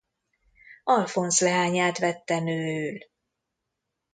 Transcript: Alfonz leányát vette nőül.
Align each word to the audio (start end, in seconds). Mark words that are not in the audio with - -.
Alfonz 0.83 1.39
leányát 1.39 1.97
vette 1.97 2.39
nőül. 2.39 2.97